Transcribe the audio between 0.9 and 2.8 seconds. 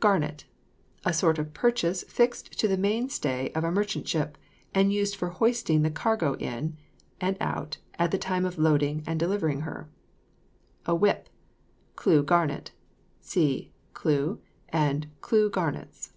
A sort of purchase fixed to the